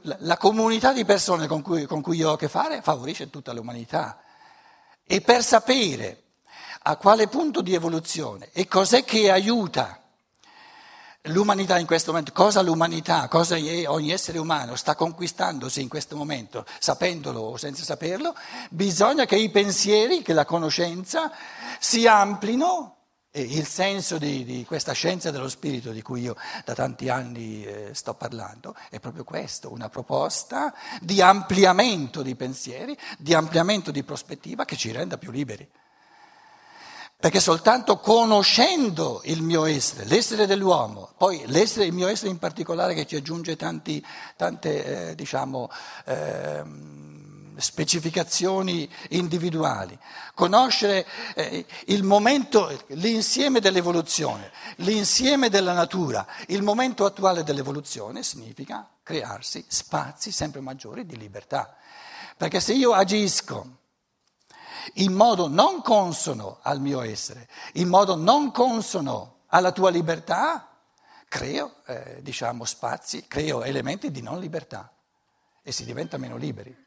la 0.03 0.37
comunità 0.37 0.93
di 0.93 1.05
persone 1.05 1.47
con 1.47 1.63
cui, 1.63 1.87
con 1.87 2.01
cui 2.01 2.17
io 2.17 2.31
ho 2.31 2.33
a 2.33 2.39
che 2.39 2.49
fare, 2.49 2.83
favorisce 2.83 3.31
tutta 3.31 3.53
l'umanità. 3.53 4.19
E 5.11 5.23
per 5.23 5.43
sapere 5.43 6.25
a 6.83 6.97
quale 6.97 7.29
punto 7.29 7.63
di 7.63 7.73
evoluzione 7.73 8.51
e 8.53 8.69
cos'è 8.69 9.05
che 9.05 9.31
aiuta 9.31 10.03
l'umanità 11.23 11.79
in 11.79 11.87
questo 11.87 12.11
momento, 12.11 12.33
cosa 12.33 12.61
l'umanità, 12.61 13.27
cosa 13.27 13.57
ogni 13.87 14.11
essere 14.11 14.37
umano 14.37 14.77
sta 14.77 14.95
conquistandosi 14.95 15.81
in 15.81 15.89
questo 15.89 16.15
momento, 16.15 16.67
sapendolo 16.79 17.41
o 17.41 17.57
senza 17.57 17.85
saperlo, 17.85 18.35
bisogna 18.69 19.25
che 19.25 19.37
i 19.37 19.49
pensieri, 19.49 20.21
che 20.21 20.35
la 20.35 20.45
conoscenza 20.45 21.33
si 21.79 22.07
amplino 22.07 22.98
il 23.41 23.67
senso 23.67 24.19
di, 24.19 24.45
di, 24.45 24.65
questa 24.65 24.93
scienza 24.93 25.31
dello 25.31 25.49
spirito 25.49 25.91
di 25.91 26.03
cui 26.03 26.23
io 26.23 26.37
da 26.65 26.75
tanti 26.75 27.09
anni 27.09 27.65
eh, 27.65 27.91
sto 27.93 28.15
parlando 28.15 28.75
è 28.91 29.01
proprio 29.01 29.25
questo, 29.25 29.73
una 29.73 29.89
proposta 29.89 30.75
di 31.01 31.21
ampliamento 31.21 32.23
di 32.23 32.35
pensieri, 32.35 32.97
di 33.19 33.35
ampliamento 33.35 33.91
di 33.91 34.03
prospettiva 34.03 34.65
che 34.65 34.77
ci 34.77 34.93
renda 34.93 35.19
più 35.19 35.31
liberi. 35.31 35.69
Perché 37.21 37.41
soltanto 37.41 37.99
conoscendo 37.99 39.23
il 39.25 39.43
mio 39.43 39.65
essere, 39.65 40.05
l'essere 40.05 40.47
dell'uomo, 40.47 41.11
poi 41.17 41.43
l'essere, 41.47 41.87
il 41.87 41.93
mio 41.93 42.07
essere 42.07 42.31
in 42.31 42.39
particolare 42.39 42.95
che 42.95 43.07
ci 43.07 43.17
aggiunge 43.17 43.57
tanti, 43.57 44.05
tante, 44.37 45.09
eh, 45.09 45.15
diciamo, 45.17 45.69
eh, 46.05 46.63
specificazioni 47.61 48.89
individuali, 49.11 49.99
conoscere 50.35 51.07
eh, 51.35 51.67
il 51.87 52.03
momento, 52.05 52.71
l'insieme 52.89 53.61
dell'evoluzione, 53.61 54.51
l'insieme 54.77 55.49
della 55.49 55.73
natura, 55.73 56.27
il 56.47 56.63
momento 56.63 57.05
attuale 57.05 57.43
dell'evoluzione 57.43 58.23
significa 58.23 58.89
crearsi 59.03 59.65
spazi 59.67 60.31
sempre 60.31 60.61
maggiori 60.61 61.05
di 61.05 61.17
libertà. 61.17 61.77
Perché 62.37 62.61
se 62.61 62.73
io 62.73 62.93
agisco 62.93 63.77
in 64.95 65.13
modo 65.13 65.49
non 65.49 65.83
consono 65.83 66.61
al 66.63 66.81
mio 66.81 67.01
essere, 67.03 67.49
in 67.75 67.89
modo 67.89 68.15
non 68.15 68.53
consono 68.53 69.41
alla 69.49 69.73
tua 69.73 69.91
libertà, 69.91 70.69
creo, 71.29 71.77
eh, 71.87 72.21
diciamo, 72.23 72.65
spazi, 72.65 73.27
creo 73.27 73.63
elementi 73.63 74.11
di 74.11 74.23
non 74.23 74.39
libertà 74.39 74.93
e 75.63 75.73
si 75.73 75.85
diventa 75.85 76.17
meno 76.17 76.37
liberi. 76.37 76.87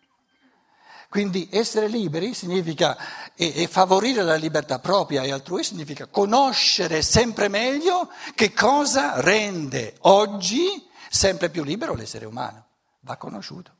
Quindi 1.12 1.50
essere 1.51 1.89
liberi 1.89 2.34
significa, 2.34 2.98
e, 3.36 3.63
e, 3.63 3.68
favorire 3.68 4.24
la 4.24 4.36
libertà 4.36 4.80
propria 4.80 5.24
e 5.24 5.32
altrui 5.34 5.62
significa 5.62 6.08
conoscere 6.08 7.01
sempre 7.01 7.50
meglio 7.50 8.10
che 8.34 8.53
cosa 8.53 9.20
rende 9.20 9.98
oggi 10.03 10.89
sempre 11.10 11.50
più 11.50 11.65
libero 11.65 11.96
l'essere 11.96 12.25
umano. 12.25 12.65
Va 13.01 13.18
conosciuto. 13.18 13.75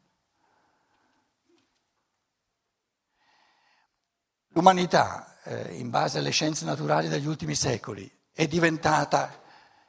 L'umanità, 4.50 5.40
eh, 5.46 5.76
in 5.78 5.90
base 5.90 6.18
alle 6.18 6.32
scienze 6.32 6.66
naturali 6.66 7.08
degli 7.08 7.28
ultimi 7.28 7.56
secoli, 7.56 8.12
è 8.34 8.46
diventata 8.46 9.42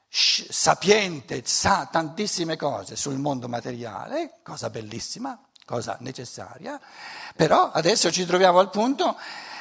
sapiente, 0.09 1.43
sa 1.45 1.89
tantissime 1.91 2.55
cose 2.57 2.95
sul 2.95 3.19
mondo 3.19 3.49
materiale, 3.49 4.39
cosa 4.45 4.71
bellissima, 4.71 5.37
cosa 5.65 5.97
necessaria, 6.01 6.81
però 7.37 7.71
adesso 7.73 8.11
ci 8.11 8.27
troviamo 8.27 8.59
al 8.59 8.71
punto 8.71 9.17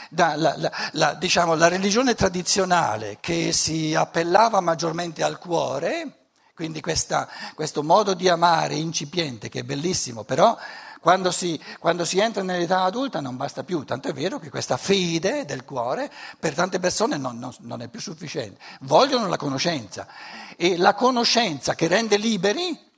da, 0.10 0.36
la, 0.36 0.56
la, 0.58 0.72
la, 0.94 1.14
diciamo, 1.14 1.56
la 1.56 1.68
religione 1.70 2.16
tradizionale 2.16 3.18
che 3.22 3.54
si 3.54 3.96
appellava 3.96 4.60
maggiormente 4.60 5.24
al 5.24 5.40
cuore, 5.40 6.28
quindi 6.54 6.82
questa, 6.82 7.28
questo 7.56 7.82
modo 7.82 8.14
di 8.14 8.28
amare 8.28 8.76
incipiente 8.76 9.48
che 9.48 9.60
è 9.60 9.64
bellissimo, 9.64 10.24
però 10.24 10.58
quando 11.00 11.32
si, 11.32 11.60
quando 11.80 12.06
si, 12.06 12.20
entra 12.20 12.44
nell'età 12.44 12.84
adulta 12.84 13.22
non 13.22 13.36
basta 13.36 13.64
più, 13.64 13.84
tanto 13.86 14.10
è 14.10 14.14
vero 14.14 14.38
che 14.38 14.52
questa 14.52 14.78
fede 14.78 15.46
del 15.46 15.64
cuore 15.64 16.12
per 16.38 16.54
tante 16.54 16.80
persone 16.80 17.18
non, 17.18 17.40
non, 17.40 17.52
non 17.62 17.82
è 17.82 17.88
più 17.88 18.00
sufficiente, 18.00 18.60
vogliono 18.82 19.28
la 19.28 19.38
conoscenza. 19.38 20.06
E 20.56 20.78
la 20.78 20.94
conoscenza 20.94 21.74
che 21.74 21.88
rende 21.88 22.18
liberi 22.18 22.91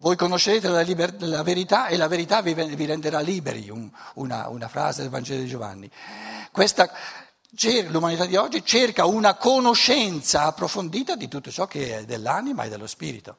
voi 0.00 0.16
conoscerete 0.16 0.68
la, 0.68 0.80
liber- 0.80 1.20
la, 1.22 1.42
verità 1.42 1.88
e 1.88 1.96
la 1.96 2.08
verità 2.08 2.40
vi, 2.40 2.54
vi 2.54 2.86
renderà 2.86 3.20
liberi, 3.20 3.68
un, 3.68 3.90
una, 4.14 4.48
una, 4.48 4.68
frase 4.68 5.02
del 5.02 5.10
Vangelo 5.10 5.42
di 5.42 5.48
Giovanni. 5.48 5.90
Questa, 6.50 6.90
l'umanità 7.88 8.24
di 8.24 8.36
oggi 8.36 8.64
cerca 8.64 9.04
una 9.04 9.34
conoscenza 9.34 10.44
approfondita 10.44 11.16
di 11.16 11.28
tutto 11.28 11.50
ciò 11.50 11.66
che 11.66 11.98
è 11.98 12.04
dell'anima 12.06 12.64
e 12.64 12.70
dello 12.70 12.86
spirito, 12.86 13.36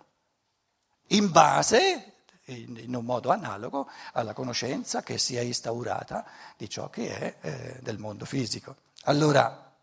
in 1.08 1.32
base, 1.32 2.26
in, 2.46 2.78
in 2.78 2.96
un 2.96 3.06
modo 3.06 3.32
analogo, 3.32 3.90
alla 4.14 4.34
conoscenza 4.34 5.02
che 5.02 5.18
si 5.18 5.36
è 5.36 5.42
instaurata 5.42 6.26
di 6.58 6.70
ciò 6.70 6.92
che 6.92 7.18
è 7.18 7.36
eh, 7.42 7.80
del 7.82 7.98
mondo 7.98 8.26
fisico. 8.26 8.76
Allora, 9.06 9.74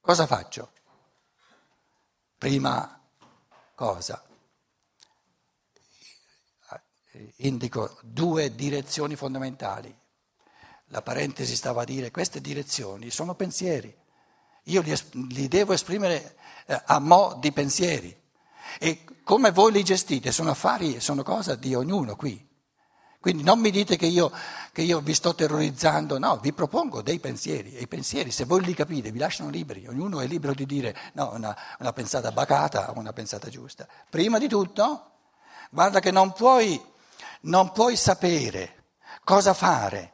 cosa 0.00 0.26
faccio? 0.26 0.72
Prima 2.36 2.96
cosa? 3.82 4.22
Indico 7.38 7.98
due 8.02 8.54
direzioni 8.54 9.16
fondamentali. 9.16 9.92
La 10.86 11.02
parentesi 11.02 11.56
stava 11.56 11.82
a 11.82 11.84
dire 11.84 12.12
queste 12.12 12.40
direzioni 12.40 13.10
sono 13.10 13.34
pensieri. 13.34 13.92
Io 14.66 14.82
li, 14.82 14.94
li 15.30 15.48
devo 15.48 15.72
esprimere 15.72 16.36
eh, 16.66 16.80
a 16.84 17.00
mo' 17.00 17.36
di 17.40 17.50
pensieri. 17.50 18.16
E 18.78 19.04
come 19.24 19.50
voi 19.50 19.72
li 19.72 19.82
gestite 19.82 20.30
sono 20.30 20.50
affari, 20.50 21.00
sono 21.00 21.24
cose 21.24 21.58
di 21.58 21.74
ognuno 21.74 22.14
qui. 22.14 22.48
Quindi 23.22 23.44
non 23.44 23.60
mi 23.60 23.70
dite 23.70 23.94
che 23.94 24.06
io, 24.06 24.32
che 24.72 24.82
io, 24.82 24.98
vi 24.98 25.14
sto 25.14 25.32
terrorizzando, 25.32 26.18
no, 26.18 26.38
vi 26.38 26.52
propongo 26.52 27.02
dei 27.02 27.20
pensieri 27.20 27.72
e 27.76 27.82
i 27.82 27.86
pensieri, 27.86 28.32
se 28.32 28.44
voi 28.44 28.64
li 28.64 28.74
capite, 28.74 29.12
vi 29.12 29.20
lasciano 29.20 29.48
liberi, 29.48 29.86
ognuno 29.86 30.20
è 30.20 30.26
libero 30.26 30.54
di 30.54 30.66
dire 30.66 30.92
no, 31.12 31.30
una, 31.32 31.56
una 31.78 31.92
pensata 31.92 32.32
bacata 32.32 32.90
o 32.90 32.98
una 32.98 33.12
pensata 33.12 33.48
giusta. 33.48 33.86
Prima 34.10 34.40
di 34.40 34.48
tutto, 34.48 35.10
guarda 35.70 36.00
che 36.00 36.10
non 36.10 36.32
puoi, 36.32 36.84
non 37.42 37.70
puoi 37.70 37.94
sapere 37.94 38.86
cosa 39.22 39.54
fare 39.54 40.11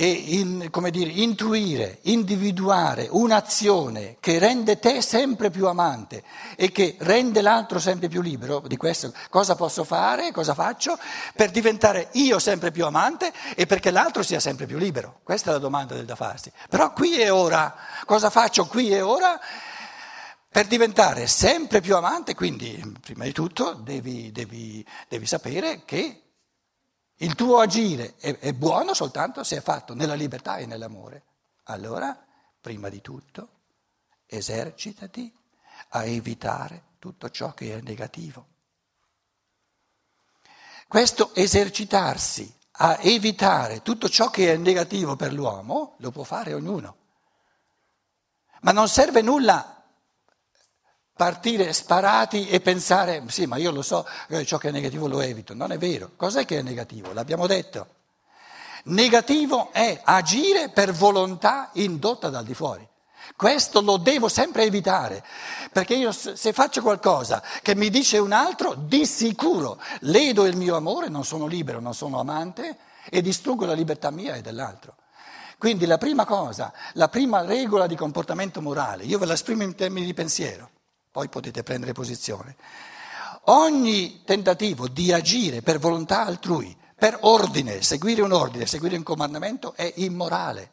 e 0.00 0.08
in, 0.10 0.68
come 0.70 0.92
dire, 0.92 1.10
intuire, 1.10 1.98
individuare 2.02 3.08
un'azione 3.10 4.16
che 4.20 4.38
rende 4.38 4.78
te 4.78 5.02
sempre 5.02 5.50
più 5.50 5.66
amante 5.66 6.22
e 6.54 6.70
che 6.70 6.94
rende 7.00 7.42
l'altro 7.42 7.80
sempre 7.80 8.06
più 8.06 8.20
libero 8.20 8.60
di 8.60 8.76
questo, 8.76 9.12
cosa 9.28 9.56
posso 9.56 9.82
fare, 9.82 10.30
cosa 10.30 10.54
faccio 10.54 10.96
per 11.34 11.50
diventare 11.50 12.10
io 12.12 12.38
sempre 12.38 12.70
più 12.70 12.86
amante 12.86 13.32
e 13.56 13.66
perché 13.66 13.90
l'altro 13.90 14.22
sia 14.22 14.38
sempre 14.38 14.66
più 14.66 14.78
libero? 14.78 15.18
Questa 15.24 15.50
è 15.50 15.52
la 15.54 15.58
domanda 15.58 15.96
del 15.96 16.04
da 16.04 16.14
farsi. 16.14 16.52
Però 16.68 16.92
qui 16.92 17.18
e 17.18 17.30
ora, 17.30 17.74
cosa 18.04 18.30
faccio 18.30 18.66
qui 18.66 18.90
e 18.90 19.00
ora? 19.00 19.36
Per 20.48 20.66
diventare 20.68 21.26
sempre 21.26 21.80
più 21.80 21.96
amante, 21.96 22.36
quindi 22.36 22.80
prima 23.00 23.24
di 23.24 23.32
tutto 23.32 23.72
devi, 23.72 24.30
devi, 24.30 24.86
devi 25.08 25.26
sapere 25.26 25.82
che 25.84 26.27
il 27.18 27.34
tuo 27.34 27.58
agire 27.58 28.16
è, 28.16 28.38
è 28.38 28.52
buono 28.52 28.94
soltanto 28.94 29.42
se 29.42 29.56
è 29.56 29.60
fatto 29.60 29.94
nella 29.94 30.14
libertà 30.14 30.56
e 30.56 30.66
nell'amore. 30.66 31.24
Allora, 31.64 32.16
prima 32.60 32.88
di 32.88 33.00
tutto, 33.00 33.48
esercitati 34.26 35.34
a 35.90 36.04
evitare 36.04 36.84
tutto 36.98 37.30
ciò 37.30 37.52
che 37.54 37.78
è 37.78 37.80
negativo. 37.80 38.46
Questo 40.86 41.34
esercitarsi 41.34 42.56
a 42.80 42.98
evitare 43.00 43.82
tutto 43.82 44.08
ciò 44.08 44.30
che 44.30 44.52
è 44.52 44.56
negativo 44.56 45.16
per 45.16 45.32
l'uomo 45.32 45.96
lo 45.98 46.10
può 46.10 46.22
fare 46.22 46.54
ognuno. 46.54 46.96
Ma 48.60 48.72
non 48.72 48.88
serve 48.88 49.22
nulla 49.22 49.77
partire 51.18 51.72
sparati 51.72 52.46
e 52.46 52.60
pensare, 52.60 53.24
sì, 53.26 53.46
ma 53.46 53.56
io 53.56 53.72
lo 53.72 53.82
so, 53.82 54.06
eh, 54.28 54.44
ciò 54.44 54.56
che 54.56 54.68
è 54.68 54.70
negativo 54.70 55.08
lo 55.08 55.20
evito. 55.20 55.52
Non 55.52 55.72
è 55.72 55.76
vero. 55.76 56.12
Cos'è 56.14 56.44
che 56.44 56.60
è 56.60 56.62
negativo? 56.62 57.12
L'abbiamo 57.12 57.48
detto. 57.48 57.88
Negativo 58.84 59.72
è 59.72 60.00
agire 60.04 60.68
per 60.68 60.92
volontà 60.92 61.70
indotta 61.72 62.28
dal 62.28 62.44
di 62.44 62.54
fuori. 62.54 62.86
Questo 63.34 63.80
lo 63.80 63.96
devo 63.96 64.28
sempre 64.28 64.62
evitare, 64.62 65.24
perché 65.72 65.94
io 65.94 66.12
se 66.12 66.52
faccio 66.52 66.82
qualcosa 66.82 67.42
che 67.62 67.74
mi 67.74 67.90
dice 67.90 68.18
un 68.18 68.30
altro, 68.30 68.74
di 68.74 69.04
sicuro 69.04 69.80
ledo 70.02 70.46
il 70.46 70.56
mio 70.56 70.76
amore, 70.76 71.08
non 71.08 71.24
sono 71.24 71.46
libero, 71.46 71.80
non 71.80 71.94
sono 71.94 72.20
amante 72.20 72.78
e 73.10 73.20
distruggo 73.20 73.66
la 73.66 73.74
libertà 73.74 74.10
mia 74.12 74.36
e 74.36 74.40
dell'altro. 74.40 74.94
Quindi 75.58 75.84
la 75.84 75.98
prima 75.98 76.24
cosa, 76.24 76.72
la 76.92 77.08
prima 77.08 77.42
regola 77.42 77.88
di 77.88 77.96
comportamento 77.96 78.62
morale, 78.62 79.02
io 79.02 79.18
ve 79.18 79.26
la 79.26 79.32
esprimo 79.32 79.64
in 79.64 79.74
termini 79.74 80.06
di 80.06 80.14
pensiero 80.14 80.70
poi 81.18 81.28
potete 81.28 81.64
prendere 81.64 81.92
posizione. 81.92 82.54
Ogni 83.46 84.22
tentativo 84.22 84.86
di 84.86 85.12
agire 85.12 85.62
per 85.62 85.80
volontà 85.80 86.24
altrui, 86.24 86.76
per 86.94 87.18
ordine, 87.22 87.82
seguire 87.82 88.22
un 88.22 88.30
ordine, 88.30 88.66
seguire 88.66 88.96
un 88.96 89.02
comandamento 89.02 89.74
è 89.74 89.92
immorale, 89.96 90.70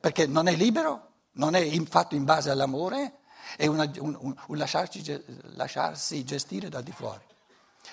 perché 0.00 0.26
non 0.26 0.48
è 0.48 0.54
libero, 0.54 1.08
non 1.32 1.54
è 1.54 1.68
fatto 1.84 2.14
in 2.14 2.24
base 2.24 2.48
all'amore, 2.48 3.18
è 3.58 3.66
una, 3.66 3.90
un, 3.98 4.16
un, 4.18 4.34
un 4.46 4.56
lasciarci, 4.56 5.22
lasciarsi 5.54 6.24
gestire 6.24 6.70
da 6.70 6.80
di 6.80 6.92
fuori 6.92 7.24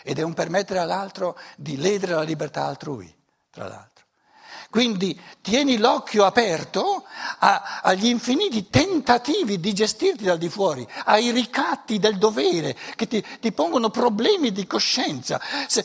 ed 0.03 0.17
è 0.17 0.21
un 0.21 0.33
permettere 0.33 0.79
all'altro 0.79 1.37
di 1.57 1.75
ledere 1.75 2.13
la 2.13 2.21
libertà 2.21 2.65
altrui, 2.65 3.13
tra 3.49 3.67
l'altro. 3.67 3.98
Quindi 4.69 5.19
tieni 5.41 5.77
l'occhio 5.77 6.25
aperto 6.25 7.03
a, 7.39 7.79
agli 7.81 8.07
infiniti 8.07 8.69
tentativi 8.69 9.59
di 9.59 9.73
gestirti 9.73 10.23
dal 10.23 10.37
di 10.37 10.49
fuori, 10.49 10.87
ai 11.05 11.31
ricatti 11.31 11.99
del 11.99 12.17
dovere 12.17 12.75
che 12.95 13.07
ti, 13.07 13.23
ti 13.39 13.51
pongono 13.51 13.89
problemi 13.89 14.51
di 14.51 14.67
coscienza. 14.67 15.39
Se, 15.67 15.83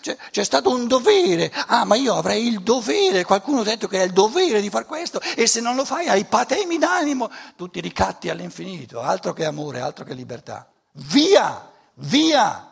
c'è, 0.00 0.16
c'è, 0.30 0.44
stato 0.44 0.70
un 0.70 0.86
dovere, 0.86 1.52
ah 1.66 1.84
ma 1.84 1.96
io 1.96 2.14
avrei 2.14 2.46
il 2.46 2.62
dovere, 2.62 3.24
qualcuno 3.24 3.60
ha 3.60 3.64
detto 3.64 3.88
che 3.88 4.00
è 4.00 4.04
il 4.04 4.12
dovere 4.12 4.60
di 4.60 4.70
fare 4.70 4.84
questo 4.84 5.20
e 5.34 5.46
se 5.46 5.60
non 5.60 5.74
lo 5.74 5.84
fai 5.84 6.08
hai 6.08 6.24
patemi 6.24 6.78
d'animo, 6.78 7.30
tutti 7.56 7.80
ricatti 7.80 8.28
all'infinito, 8.28 9.00
altro 9.00 9.32
che 9.32 9.44
amore, 9.44 9.80
altro 9.80 10.04
che 10.04 10.14
libertà. 10.14 10.68
Via, 10.92 11.70
via. 11.94 12.71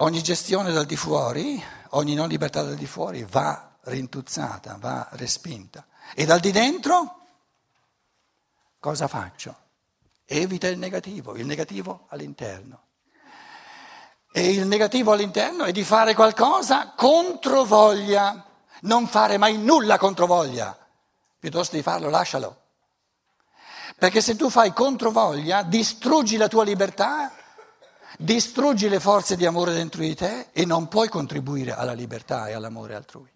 Ogni 0.00 0.22
gestione 0.22 0.72
dal 0.72 0.84
di 0.84 0.94
fuori, 0.94 1.62
ogni 1.90 2.12
non 2.12 2.28
libertà 2.28 2.62
dal 2.62 2.74
di 2.74 2.86
fuori 2.86 3.24
va 3.26 3.78
rintuzzata, 3.84 4.76
va 4.78 5.08
respinta. 5.12 5.86
E 6.14 6.26
dal 6.26 6.38
di 6.38 6.50
dentro 6.50 7.20
cosa 8.78 9.08
faccio? 9.08 9.56
Evita 10.26 10.68
il 10.68 10.76
negativo, 10.76 11.34
il 11.36 11.46
negativo 11.46 12.08
all'interno. 12.10 12.82
E 14.30 14.50
il 14.50 14.66
negativo 14.66 15.12
all'interno 15.12 15.64
è 15.64 15.72
di 15.72 15.82
fare 15.82 16.14
qualcosa 16.14 16.92
contro 16.94 17.64
voglia, 17.64 18.44
non 18.82 19.06
fare 19.06 19.38
mai 19.38 19.56
nulla 19.56 19.96
contro 19.96 20.26
voglia, 20.26 20.76
piuttosto 21.38 21.74
di 21.74 21.80
farlo 21.80 22.10
lascialo. 22.10 22.64
Perché 23.98 24.20
se 24.20 24.36
tu 24.36 24.50
fai 24.50 24.74
contro 24.74 25.10
voglia, 25.10 25.62
distruggi 25.62 26.36
la 26.36 26.48
tua 26.48 26.64
libertà 26.64 27.32
distruggi 28.18 28.88
le 28.88 29.00
forze 29.00 29.36
di 29.36 29.46
amore 29.46 29.72
dentro 29.72 30.00
di 30.02 30.14
te 30.14 30.48
e 30.52 30.64
non 30.64 30.88
puoi 30.88 31.08
contribuire 31.08 31.72
alla 31.72 31.92
libertà 31.92 32.48
e 32.48 32.52
all'amore 32.52 32.94
altrui. 32.94 33.34